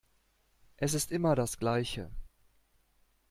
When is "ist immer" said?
0.95-1.35